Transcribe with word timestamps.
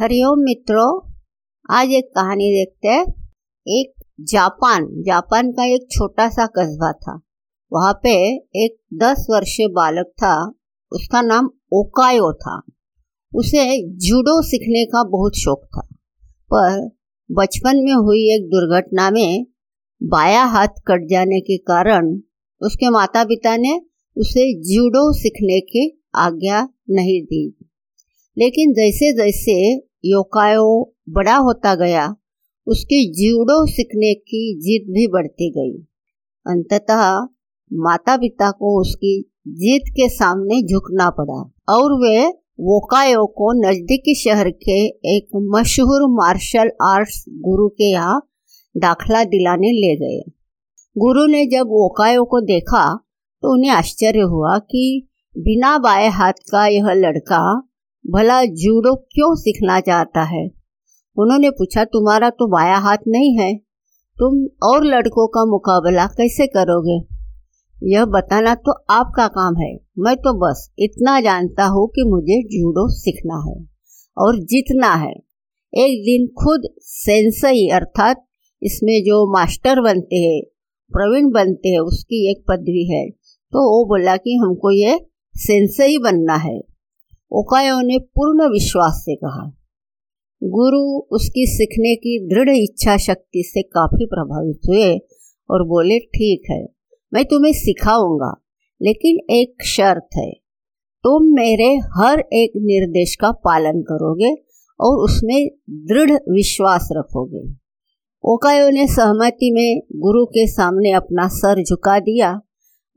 हरिओम 0.00 0.38
मित्रों, 0.38 1.12
आज 1.70 1.88
एक 1.90 2.04
कहानी 2.04 2.44
देखते 2.44 2.88
हैं। 2.88 3.28
एक 3.68 4.02
जापान 4.20 4.86
जापान 4.90 5.52
का 5.52 5.64
एक 5.64 5.88
छोटा 5.90 6.28
सा 6.28 6.46
कस्बा 6.46 6.92
था। 6.92 7.20
वहाँ 7.72 7.92
पे 8.02 8.36
एक 8.36 8.76
दस 8.94 9.26
वर्षीय 9.30 9.68
बालक 9.68 10.06
था, 10.06 10.52
उसका 10.92 11.22
नाम 11.22 11.50
ओकायो 11.72 12.32
था। 12.32 12.62
उसे 13.34 13.88
जूडो 13.88 14.42
सीखने 14.42 14.84
का 14.84 15.04
बहुत 15.04 15.36
शौक 15.36 15.64
था। 15.64 15.88
पर 16.52 16.90
बचपन 17.32 17.76
में 17.76 17.94
हुई 17.94 18.34
एक 18.34 18.46
दुर्घटना 18.46 19.10
में 19.10 19.46
बाया 20.02 20.44
हाथ 20.44 20.68
कट 20.68 21.06
जाने 21.10 21.40
के 21.40 21.56
कारण 21.56 22.20
उसके 22.62 22.90
माता 22.90 23.24
पिता 23.24 23.56
ने 23.56 23.80
उसे 24.16 24.54
जूडो 24.54 25.12
सीखने 25.12 25.60
की 25.60 26.04
आज्ञा 26.14 26.68
नहीं 26.90 27.22
दी। 27.22 27.55
लेकिन 28.38 28.72
जैसे 28.72 29.12
जैसे 29.12 29.74
योकायो 30.04 30.94
बड़ा 31.08 31.36
होता 31.36 31.74
गया, 31.74 32.16
उसकी 32.66 33.04
जूडो 33.12 33.66
सीखने 33.66 34.14
की 34.14 34.54
जिद 34.60 34.92
भी 34.92 35.06
बढ़ती 35.06 35.50
गई। 35.50 35.86
अंततः 36.46 37.26
माता 37.72 38.16
पिता 38.16 38.50
को 38.50 38.80
उसकी 38.80 39.30
जीत 39.48 39.82
के 39.88 40.08
सामने 40.08 40.62
झुकना 40.62 41.10
पड़ा 41.10 41.52
और 41.68 41.92
वे 41.92 42.26
वोकायो 42.60 43.26
को 43.26 43.52
नजदीकी 43.52 44.14
शहर 44.14 44.50
के 44.50 44.86
एक 44.86 45.28
मशहूर 45.36 46.08
मार्शल 46.08 46.70
आर्ट्स 46.82 47.24
गुरु 47.28 47.68
के 47.68 47.90
यहाँ 47.90 48.28
दाखला 48.76 49.24
दिलाने 49.24 49.72
ले 49.72 49.96
गए। 49.96 50.20
गुरु 50.98 51.26
ने 51.26 51.46
जब 51.46 51.66
वोकायो 51.66 52.24
को 52.24 52.40
देखा 52.40 52.96
तो 53.42 53.54
उन्हें 53.54 53.70
आश्चर्य 53.70 54.20
हुआ 54.20 54.58
कि 54.58 55.08
बिना 55.38 55.78
बाएँ 55.78 56.08
हाथ 56.08 56.32
का 56.32 56.66
यह 56.66 56.92
लड़का 56.92 57.65
भला 58.10 58.44
जूडो 58.44 58.94
क्यों 58.94 59.34
सीखना 59.34 59.80
चाहता 59.80 60.22
है? 60.22 60.50
उन्होंने 61.18 61.50
पूछा, 61.50 61.84
तुम्हारा 61.84 62.30
तो 62.30 62.48
बाया 62.48 62.76
हाथ 62.76 62.96
नहीं 63.08 63.38
है। 63.38 63.56
तुम 64.16 64.46
और 64.68 64.84
लड़कों 64.84 65.28
का 65.28 65.44
मुकाबला 65.44 66.06
कैसे 66.06 66.46
करोगे? 66.46 67.16
यह 67.82 68.04
बताना 68.04 68.54
तो 68.54 68.72
आपका 68.90 69.28
काम 69.28 69.56
है। 69.56 69.78
मैं 69.98 70.16
तो 70.16 70.34
बस 70.34 70.72
इतना 70.78 71.20
जानता 71.20 71.64
हूँ 71.64 71.88
कि 71.88 72.02
मुझे 72.02 72.42
जूडो 72.42 72.88
सीखना 72.88 73.42
है 73.48 73.66
और 74.18 74.38
जीतना 74.38 74.94
है। 74.94 75.12
एक 75.74 76.02
दिन 76.02 76.26
खुद 76.44 76.62
सेंसई 76.80 77.68
अर्थात 77.68 78.26
इसमें 78.62 79.02
जो 79.02 79.32
मास्टर 79.32 79.80
बनते 79.80 80.16
हैं, 80.16 80.42
प्रवीण 80.92 81.30
बनते 81.30 81.68
हैं, 81.68 81.80
उसकी 81.80 82.30
एक 82.30 82.44
पदवी 82.48 82.94
है। 82.94 83.10
तो 83.52 83.58
वो 83.58 83.84
बोला 83.84 84.16
कि 84.16 84.36
हमको 84.36 84.70
ये 84.70 85.06
सेंसई 85.34 85.98
बनना 85.98 86.34
है। 86.34 86.75
ओकायो 87.36 87.80
ने 87.80 87.98
पूर्ण 87.98 88.52
विश्वास 88.52 88.92
से 88.94 89.16
कहा। 89.16 89.52
गुरु 90.42 90.98
उसकी 91.16 91.46
सीखने 91.46 91.96
की 91.96 92.28
दृढ़ 92.28 92.48
इच्छा 92.48 92.96
शक्ति 92.96 93.42
से 93.46 93.62
काफ़ी 93.62 94.06
प्रभावित 94.06 94.60
हुए 94.68 94.98
और 95.50 95.66
बोले, 95.66 95.98
ठीक 95.98 96.42
है, 96.50 96.66
मैं 97.14 97.24
तुम्हें 97.24 97.52
सिखाऊँगा, 97.52 98.42
लेकिन 98.82 99.34
एक 99.34 99.64
शर्त 99.64 100.08
है। 100.16 100.30
तुम 101.04 101.22
मेरे 101.22 101.76
हर 101.98 102.20
एक 102.20 102.52
निर्देश 102.56 103.16
का 103.20 103.32
पालन 103.32 103.82
करोगे 103.82 104.32
और 104.80 104.96
उसमें 104.96 105.48
दृढ़ 105.70 106.12
विश्वास 106.12 106.88
रखोगे। 106.92 107.54
ओकायो 108.24 108.70
ने 108.70 108.86
सहमति 108.86 109.50
में 109.50 109.82
गुरु 109.96 110.26
के 110.26 110.46
सामने 110.46 110.92
अपना 110.92 111.28
सर 111.28 111.62
झुका 111.62 111.98
दिया। 111.98 112.40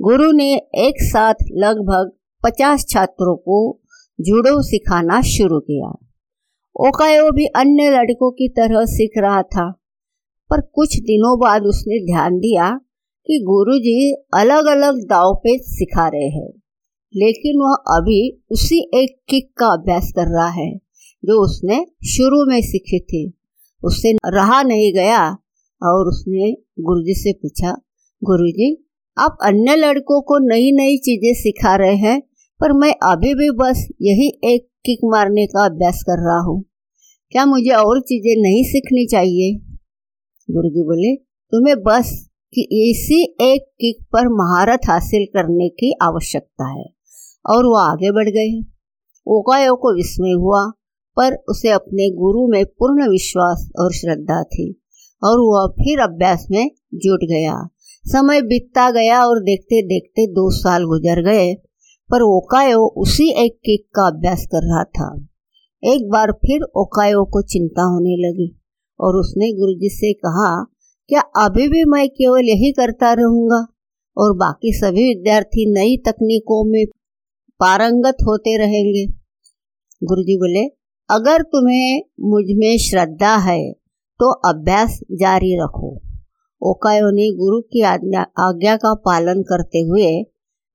गुरु 0.02 0.31
ने 0.31 0.53
एक 0.56 1.02
साथ 1.02 1.34
लगभग 1.52 2.12
पचास 2.44 2.86
छात्रों 2.90 3.36
को 3.36 3.81
जूडो 4.20 4.62
सिखाना 4.64 5.22
शुरू 5.25 5.59
किया। 5.62 5.89
ओकायो 6.75 7.30
भी 7.31 7.45
अन्य 7.56 7.89
लड़कों 7.89 8.31
की 8.31 8.48
तरह 8.50 8.86
सीख 8.88 9.17
रहा 9.17 9.42
था, 9.45 9.70
पर 10.52 10.62
कुछ 10.75 10.95
दिनों 11.02 11.38
बाद 11.39 11.64
उसने 11.64 12.00
ध्यान 12.06 12.38
दिया 12.40 12.70
कि 13.28 13.40
गुरुजी 13.45 14.12
अलग 14.36 14.66
अलग 14.67 15.00
दाव 15.06 15.34
पे 15.35 15.57
सिखा 15.66 16.07
रहे 16.07 16.30
हैं, 16.30 16.50
लेकिन 17.13 17.62
वह 17.62 17.97
अभी 17.97 18.22
उसी 18.52 18.80
एक 18.96 19.18
किक 19.30 19.52
का 19.59 19.68
अभ्यास 19.74 20.12
कर 20.16 20.28
रहा 20.30 20.47
है 20.53 20.72
जो 21.24 21.41
उसने 21.44 21.86
शुरू 22.09 22.46
में 22.46 22.62
सीखी 22.63 23.00
थी। 23.01 23.25
उससे 23.84 24.12
रहा 24.28 24.62
नहीं 24.63 24.94
गया 24.94 25.25
और 25.81 26.07
उसने 26.07 26.51
गुरुजी 26.81 27.13
से 27.16 27.34
पूछा, 27.34 27.72
गुरुजी, 28.22 28.75
आप 29.18 29.38
अन्य 29.44 29.75
लड़कों 29.75 30.22
को 30.22 30.38
नई 30.47 30.72
नई 30.74 30.97
चीज़ें 31.00 31.34
सिखा 31.34 31.75
रहे 31.75 31.96
हैं? 31.97 32.22
पर 32.59 32.74
मैं 32.74 32.96
अभी 33.03 33.34
भी 33.34 33.52
बस 33.52 33.88
यही 34.02 34.40
एक 34.44 34.68
किक 34.86 35.00
मारने 35.06 35.46
का 35.47 35.66
अभ्यास 35.66 36.03
कर 36.03 36.25
रहा 36.28 36.40
हूँ। 36.40 36.66
क्या 37.31 37.46
मुझे 37.46 37.70
और 37.70 38.02
चीज़ें 38.02 38.42
नहीं 38.42 38.64
सीखनी 38.64 39.08
चाहिए? 39.08 39.56
गुरुजी 40.52 40.84
बोले, 40.84 41.16
तुम्हें 41.52 41.75
बस 41.84 42.30
कि 42.53 42.62
इसी 42.62 43.24
एक 43.42 43.62
किक 43.81 44.06
पर 44.14 44.28
महारत 44.28 44.80
हासिल 44.88 45.25
करने 45.25 45.69
की 45.69 45.96
आवश्यकता 46.02 46.80
है। 46.80 46.86
और 47.50 47.66
वो 47.66 47.75
आगे 47.75 48.12
बढ़ 48.12 48.30
गए। 48.30 48.64
ओकायो 49.28 49.75
को 49.75 49.96
विस्मय 49.96 50.31
हुआ, 50.31 50.66
पर 51.18 51.36
उसे 51.50 51.69
अपने 51.69 52.09
गुरु 52.09 52.48
में 52.48 52.66
पूर्ण 52.66 53.09
विश्वास 53.09 53.69
और 53.80 53.94
श्रद्धा 53.94 54.44
थी। 54.44 54.81
और 55.24 55.40
वह 55.40 55.68
फिर 55.68 56.00
अभ्यास 56.00 56.48
में 56.52 56.72
जुट 56.94 57.19
गया। 57.24 57.69
समय 58.06 58.42
बीतता 58.42 58.92
गया 58.92 59.25
और 59.25 59.40
देखते 59.40 59.81
देखते 59.81 60.28
दो 60.28 60.52
साल 60.52 60.84
गुजर 60.84 61.24
गए। 61.24 61.69
पर 62.09 62.22
ओकायो 62.24 62.86
उसी 62.97 63.30
एक 63.44 63.59
किक 63.66 63.86
का 63.96 64.06
अभ्यास 64.08 64.46
कर 64.46 64.66
रहा 64.66 64.84
था। 64.94 65.08
एक 65.84 66.09
बार 66.09 66.31
फिर 66.42 66.64
ओकायो 66.78 67.24
को 67.25 67.42
चिंता 67.42 67.84
होने 67.84 68.16
लगी 68.20 68.47
और 69.00 69.16
उसने 69.16 69.52
गुरुजी 69.53 69.90
से 69.90 70.14
कहा, 70.16 70.64
क्या 71.09 71.22
अभी 71.38 71.68
भी 71.68 71.84
मैं 71.86 72.08
केवल 72.09 72.50
यही 72.50 72.72
करता 72.72 73.14
रहूँगा? 73.14 73.66
और 74.18 74.36
बाकी 74.38 74.72
सभी 74.74 75.08
विद्यार्थी 75.08 75.66
नई 75.74 75.98
तकनीकों 75.98 76.64
में 76.72 76.86
पारंगत 77.59 78.18
होते 78.28 78.58
रहेंगे। 78.58 79.06
गुरुजी 80.02 80.38
बोले, 80.38 80.66
अगर 81.09 81.42
तुम्हें 81.44 82.02
मुझमें 82.30 82.78
श्रद्धा 82.80 83.36
है 83.44 83.62
तो 84.19 84.31
अभ्यास 84.50 85.00
जारी 85.14 85.56
रखो। 85.56 85.90
ओकायो 86.62 87.09
ने 87.12 87.30
गुरु 87.36 87.62
की 87.64 87.81
आज्ञा 87.84 88.25
आज्ञा 88.40 88.75
का 88.78 88.94
पालन 89.06 89.42
करते 89.44 89.80
हुए 89.81 90.09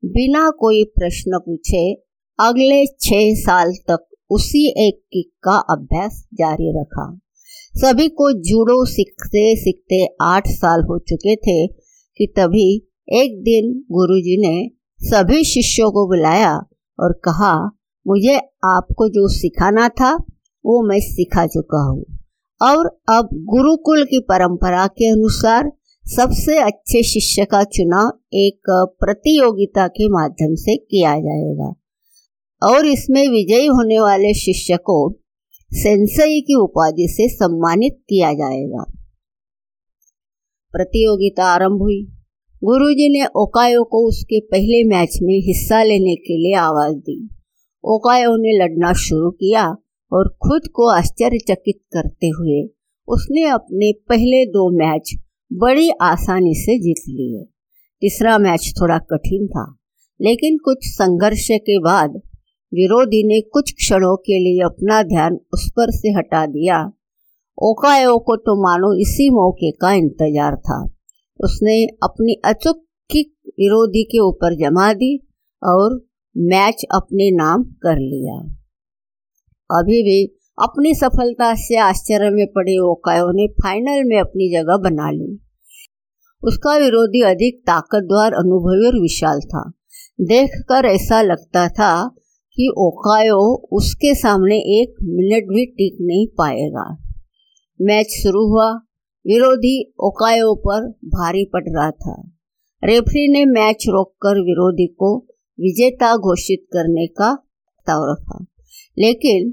बिना 0.04 0.50
कोई 0.50 0.84
प्रश्न 0.84 1.38
पूछे 1.38 1.94
अगले 2.38 2.87
छह 2.87 3.34
साल 3.34 3.72
तक 3.91 4.06
उसी 4.31 4.87
एक 4.87 5.00
किक 5.12 5.31
का 5.44 5.56
अभ्यास 5.70 6.28
जारी 6.34 6.81
रखा। 6.81 7.20
सभी 7.76 8.09
को 8.09 8.32
जूडो 8.32 8.84
सीखते 8.84 9.56
सीखते 9.56 10.16
आठ 10.22 10.48
साल 10.48 10.82
हो 10.82 10.98
चुके 10.98 11.37
थे 11.37 11.66
कि 12.19 12.32
तभी 12.37 12.76
एक 13.12 13.41
दिन 13.43 13.84
गुरुजी 13.93 14.37
ने 14.41 14.70
सभी 15.00 15.44
शिष्यों 15.44 15.91
को 15.91 16.06
बुलाया 16.06 16.56
और 17.00 17.12
कहा, 17.12 17.54
मुझे 18.06 18.37
आपको 18.64 19.09
जो 19.09 19.28
सिखाना 19.28 19.88
था, 19.88 20.14
वो 20.66 20.88
मैं 20.88 21.00
सिखा 21.00 21.47
चुका 21.47 21.82
हूँ। 21.91 22.04
और 22.62 22.87
अब 23.09 23.28
गुरुकुल 23.32 24.04
की 24.04 24.19
परंपरा 24.19 24.87
के 24.87 25.10
अनुसार 25.10 25.72
सबसे 26.06 26.59
अच्छे 26.59 27.03
शिष्य 27.03 27.44
का 27.44 27.65
चुनाव 27.65 28.19
एक 28.32 28.60
प्रतियोगिता 29.00 29.88
के 29.88 30.09
माध्यम 30.09 30.54
से 30.54 30.76
किया 30.76 31.10
जाएगा। 31.10 31.75
और 32.62 32.87
इसमें 32.87 33.28
विजयी 33.28 33.66
होने 33.66 34.00
वाले 34.00 34.34
शिष्य 34.34 34.76
को 34.76 35.20
सेंसई 35.72 36.41
की 36.41 36.54
उपाधि 36.54 37.09
से 37.10 37.28
सम्मानित 37.28 37.97
किया 38.09 38.32
जाएगा। 38.32 38.84
प्रतियोगिता 40.72 41.44
आरंभ 41.44 41.81
हुई। 41.82 42.06
गुरुजी 42.64 43.20
ने 43.20 43.26
ओकायो 43.37 43.84
को 43.84 44.09
उसके 44.09 44.41
पहले 44.41 44.84
मैच 44.84 45.19
में 45.22 45.34
हिस्सा 45.34 45.82
लेने 45.82 46.16
के 46.16 46.37
लिए 46.38 46.54
आवाज़ 46.54 46.97
दी। 46.97 47.28
ओकायो 47.84 48.37
ने 48.37 48.64
लड़ना 48.64 48.93
शुरू 48.93 49.31
किया 49.31 49.76
और 50.12 50.28
खुद 50.28 50.62
को 50.75 50.88
आश्चर्यचकित 50.88 51.81
करते 51.93 52.26
हुए 52.26 52.69
उसने 53.08 53.44
अपने 53.44 53.93
पहले 53.93 54.46
दो 54.46 54.70
मैच 54.79 55.24
बड़ी 55.55 55.89
आसानी 56.03 56.55
से 56.56 56.79
जीत 56.79 57.03
लिए। 57.09 57.45
तीसरा 58.03 58.37
मैच 58.39 58.73
थोड़ा 58.77 58.99
कठिन 59.11 59.47
था, 59.49 59.65
लेकिन 60.21 60.56
कुछ 60.59 60.87
संघर्ष 60.87 61.47
के 61.61 61.79
बाद 61.81 62.21
विरोधी 62.73 63.23
ने 63.29 63.41
कुछ 63.51 63.73
क्षणों 63.73 64.17
के 64.19 64.39
लिए 64.39 64.62
अपना 64.65 65.03
ध्यान 65.05 65.39
उस 65.55 65.69
पर 65.71 65.91
से 65.93 66.12
हटा 66.12 66.45
दिया। 66.49 66.79
ओकायो 67.59 68.17
को 68.19 68.37
तो 68.39 68.55
मानो 68.62 68.93
इसी 69.01 69.29
मौके 69.31 69.71
का 69.73 69.93
इंतज़ार 69.95 70.56
था। 70.59 70.83
उसने 71.41 71.77
अपनी 72.03 72.41
अचूक 72.45 72.83
किक 73.11 73.33
विरोधी 73.61 74.03
के 74.05 74.19
ऊपर 74.21 74.56
जमा 74.56 74.93
दी 74.95 75.17
और 75.62 75.95
मैच 76.37 76.85
अपने 76.95 77.31
नाम 77.37 77.62
कर 77.83 77.99
लिया। 78.01 78.39
अभी 79.71 80.03
भी 80.03 80.25
अपनी 80.59 80.95
सफलता 80.95 81.55
से 81.59 81.77
आश्चर्य 81.83 82.31
में 82.31 82.47
पड़े 82.49 82.77
ओकायो 82.83 83.31
ने 83.33 83.47
फाइनल 83.55 84.05
में 84.05 84.19
अपनी 84.21 84.53
जगह 84.53 84.77
बना 84.83 85.11
ली। 85.11 85.33
उसका 86.44 86.76
विरोधी 86.76 87.23
अधिक 87.23 87.62
ताकतवर, 87.67 88.32
अनुभवी 88.32 88.87
और 88.87 89.00
विशाल 89.00 89.41
था। 89.41 89.73
देखकर 90.20 90.85
ऐसा 90.85 91.23
लगता 91.23 91.69
था 91.69 92.08
कि 92.55 92.75
ओकायो 92.79 93.69
उसके 93.73 94.14
सामने 94.14 94.56
एक 94.56 94.94
मिनट 95.02 95.44
भी 95.44 95.67
टिक 95.67 95.99
नहीं 96.00 96.29
पाएगा। 96.29 97.02
मैच 97.81 98.06
शुरू 98.06 98.46
हुआ। 98.49 98.73
विरोधी 99.26 99.94
ओकायो 100.00 100.55
पर 100.55 100.88
भारी 100.91 101.44
पड़ 101.44 101.64
रहा 101.69 101.91
था। 101.91 102.31
रेफरी 102.85 103.32
ने 103.32 103.44
मैच 103.44 103.85
रोककर 103.88 104.41
विरोधी 104.41 104.87
को 104.87 105.19
विजेता 105.61 106.17
घोषित 106.17 106.67
करने 106.73 107.06
का 107.06 107.35
प्रस्ताव 107.35 108.11
रखा। 108.11 108.46
लेकिन 108.99 109.50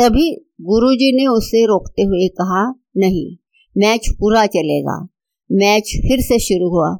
तभी 0.00 0.50
गुरुजी 0.60 1.16
ने 1.16 1.26
उसे 1.26 1.64
रोकते 1.64 2.02
हुए 2.02 2.28
कहा, 2.28 2.74
नहीं, 2.96 3.36
मैच 3.78 4.08
पूरा 4.20 4.46
चलेगा। 4.46 5.08
मैच 5.54 5.90
फिर 6.02 6.20
से 6.20 6.38
शुरू 6.38 6.68
हुआ। 6.70 6.90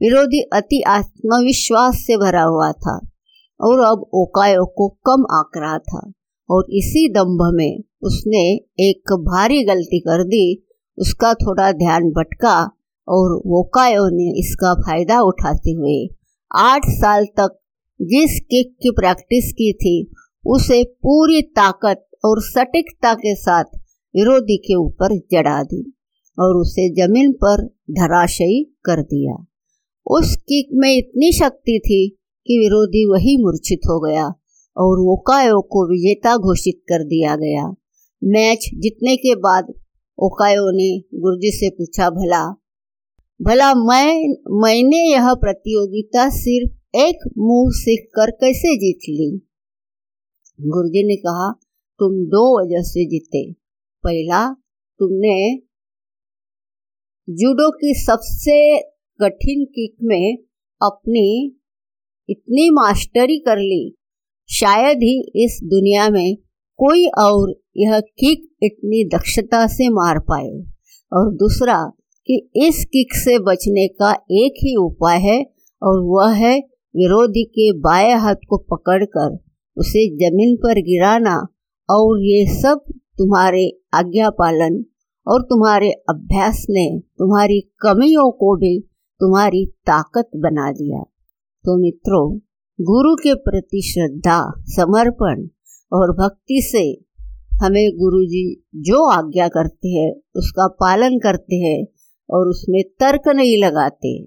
विरोधी 0.00 0.40
अति 0.52 0.80
आत्मविश्वास 0.88 1.96
से 1.96 2.16
भरा 2.16 2.42
हुआ 2.42 2.70
था 2.74 2.94
और 3.60 3.80
अब 3.80 4.04
ओकायो 4.14 4.64
को 4.76 4.88
कम 5.06 5.24
आंक 5.32 5.50
रहा 5.56 5.78
था 5.78 6.00
और 6.48 6.66
इसी 6.70 7.08
दम्भ 7.12 7.42
में 7.54 7.82
उसने 8.02 8.42
एक 8.80 9.12
भारी 9.22 9.62
गलती 9.64 10.00
कर 10.00 10.24
दी। 10.24 10.44
उसका 10.98 11.32
थोड़ा 11.34 11.70
ध्यान 11.72 12.10
भटका 12.10 12.56
और 13.08 13.36
ओकायो 13.58 14.08
ने 14.08 14.30
इसका 14.40 14.74
फ़ायदा 14.80 15.20
उठाते 15.20 15.70
हुए 15.70 16.08
आठ 16.50 16.82
साल 16.90 17.24
तक 17.36 17.56
जिस 18.00 18.38
किक 18.40 18.74
की 18.82 18.90
प्रैक्टिस 18.90 19.52
की 19.52 19.72
थी, 19.72 20.10
उसे 20.46 20.82
पूरी 20.84 21.40
ताकत 21.42 22.06
और 22.24 22.42
सटीकता 22.42 23.14
के 23.14 23.34
साथ 23.34 23.64
विरोधी 24.14 24.56
के 24.56 24.74
ऊपर 24.74 25.16
जड़ा 25.32 25.62
दी 25.62 25.82
और 26.38 26.56
उसे 26.56 26.88
ज़मीन 26.96 27.32
पर 27.32 27.66
धराशयी 27.90 28.64
कर 28.84 29.02
दिया। 29.02 29.34
उस 30.06 30.36
किक 30.36 30.68
में 30.74 30.96
इतनी 30.96 31.32
शक्ति 31.32 31.80
थी 31.84 32.08
कि 32.46 32.58
विरोधी 32.58 33.04
वही 33.04 33.36
मूर्छित 33.36 33.80
हो 33.86 34.00
गया 34.00 34.26
और 34.76 35.00
ओकायो 35.00 35.60
को 35.60 35.86
विजेता 35.90 36.36
घोषित 36.36 36.80
कर 36.88 37.04
दिया 37.04 37.36
गया। 37.36 37.68
मैच 38.22 38.70
जीतने 38.74 39.16
के 39.16 39.34
बाद 39.34 39.72
ओकायो 40.18 40.70
ने 40.76 41.20
गुरुजी 41.20 41.50
से 41.50 41.70
पूछा, 41.70 42.10
भला 42.10 42.56
भला 43.40 43.74
मैं, 43.74 44.34
मैंने 44.62 44.98
यह 45.12 45.34
प्रतियोगिता 45.34 46.28
सिर्फ़ 46.28 46.96
एक 46.96 47.30
मुँह 47.38 47.70
सीख 47.70 48.08
कर 48.14 48.30
कैसे 48.30 48.76
जीत 48.76 48.98
ली? 49.08 49.30
गुरुजी 50.60 51.06
ने 51.06 51.16
कहा, 51.16 51.52
तुम 52.00 52.24
दो 52.26 52.42
वजह 52.60 52.82
से 52.82 53.04
जीते। 53.04 53.52
पहला, 54.04 54.48
तुमने 55.00 55.56
जूडो 57.30 57.70
की 57.70 57.94
सबसे 57.94 58.78
कठिन 59.22 59.64
किक 59.64 59.96
में 60.02 60.38
अपनी 60.82 61.56
इतनी 62.28 62.70
मास्टरी 62.70 63.38
कर 63.38 63.58
ली, 63.58 63.96
शायद 64.50 64.98
ही 64.98 65.44
इस 65.44 65.60
दुनिया 65.64 66.08
में 66.10 66.36
कोई 66.78 67.06
और 67.06 67.60
यह 67.76 68.00
किक 68.00 68.50
इतनी 68.62 69.04
दक्षता 69.16 69.66
से 69.66 69.88
मार 69.88 70.18
पाए। 70.18 70.50
और 71.12 71.34
दूसरा 71.34 71.92
कि 72.26 72.50
इस 72.56 72.84
किक 72.84 73.14
से 73.14 73.38
बचने 73.38 73.88
का 73.88 74.12
एक 74.12 74.60
ही 74.62 74.76
उपाय 74.76 75.18
है, 75.18 75.42
और 75.82 76.00
वह 76.02 76.32
है 76.32 76.58
विरोधी 76.96 77.44
के 77.44 77.72
बाएँ 77.72 78.14
हाथ 78.14 78.46
को 78.48 78.58
पकड़कर 78.58 79.38
उसे 79.76 80.08
ज़मीन 80.16 80.56
पर 80.56 80.80
गिराना, 80.80 81.46
और 81.90 82.22
ये 82.22 82.60
सब 82.62 82.84
तुम्हारे 83.18 83.78
आज्ञा 83.94 84.30
पालन 84.30 84.84
और 85.30 85.42
तुम्हारे 85.42 85.90
अभ्यास 85.90 86.66
ने 86.70 87.02
तुम्हारी 87.18 87.60
कमियों 87.60 88.30
को 88.30 88.56
भी 88.56 88.80
तुम्हारी 89.20 89.66
ताकत 89.66 90.30
बना 90.36 90.72
दिया। 90.72 91.02
तो 91.64 91.82
मित्रों, 91.82 92.38
गुरु 92.80 93.14
के 93.14 93.34
प्रति 93.34 93.82
श्रद्धा, 93.82 94.52
समर्पण 94.58 95.48
और 95.92 96.12
भक्ति 96.12 96.62
से 96.62 97.04
हमें 97.56 97.98
गुरु 97.98 98.24
जी 98.24 98.64
जो 98.74 99.08
आज्ञा 99.08 99.48
करते 99.48 99.88
हैं, 99.88 100.14
उसका 100.36 100.68
पालन 100.68 101.18
करते 101.18 101.56
हैं 101.56 101.86
और 102.30 102.48
उसमें 102.48 102.82
तर्क 102.82 103.28
नहीं 103.28 103.58
लगाते। 103.58 104.24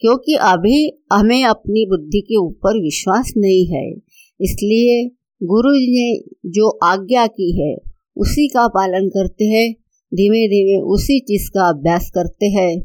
क्योंकि 0.00 0.34
अभी 0.34 1.04
हमें 1.12 1.44
अपनी 1.44 1.86
बुद्धि 1.86 2.20
के 2.20 2.36
ऊपर 2.36 2.82
विश्वास 2.82 3.32
नहीं 3.36 3.66
है, 3.66 3.92
इसलिए 4.40 5.08
गुरु 5.42 5.74
जी 5.74 5.92
ने 5.92 6.34
जो 6.50 6.78
आज्ञा 6.84 7.26
की 7.26 7.62
है, 7.62 7.76
उसी 8.16 8.48
का 8.48 8.68
पालन 8.68 9.08
करते 9.08 9.44
हैं 9.44 9.74
धीमे 10.12 10.46
धीमे 10.48 10.80
उसी 10.92 11.18
चीज़ 11.20 11.48
का 11.50 11.68
अभ्यास 11.68 12.10
करते 12.10 12.46
हैं 12.46 12.80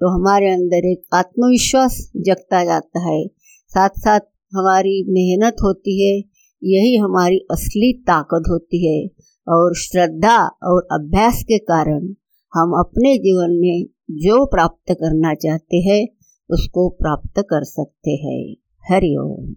तो 0.00 0.08
हमारे 0.08 0.50
अंदर 0.50 0.86
एक 0.86 1.02
आत्मविश्वास 1.14 1.98
जगता 2.16 2.64
जाता 2.64 3.00
है। 3.00 3.26
साथ 3.72 3.98
साथ 3.98 4.20
हमारी 4.52 4.94
मेहनत 5.08 5.56
होती 5.62 5.94
है, 6.02 6.16
यही 6.62 6.96
हमारी 6.96 7.38
असली 7.50 7.92
ताकत 8.02 8.50
होती 8.50 8.86
है 8.86 9.06
और 9.46 9.74
श्रद्धा 9.76 10.36
और 10.64 10.86
अभ्यास 10.92 11.42
के 11.42 11.58
कारण 11.58 12.08
हम 12.52 12.72
अपने 12.78 13.16
जीवन 13.18 13.58
में 13.60 13.86
जो 14.18 14.44
प्राप्त 14.46 14.92
करना 14.92 15.34
चाहते 15.34 15.76
हैं, 15.80 16.06
उसको 16.50 16.88
प्राप्त 16.88 17.40
कर 17.40 17.64
सकते 17.64 18.10
हैं। 18.10 18.54
हरिओम 18.84 19.54